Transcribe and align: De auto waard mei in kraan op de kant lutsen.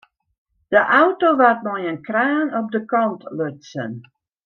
De 0.75 0.81
auto 0.99 1.29
waard 1.39 1.61
mei 1.65 1.83
in 1.91 1.99
kraan 2.07 2.49
op 2.59 2.67
de 2.75 2.81
kant 2.91 3.21
lutsen. 3.37 3.93